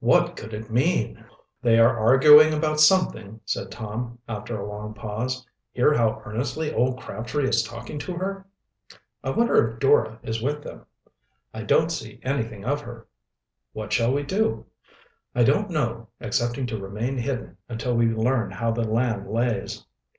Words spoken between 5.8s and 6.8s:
how earnestly